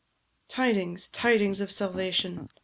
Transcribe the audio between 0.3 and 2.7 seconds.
Tidings, tidings of salvation!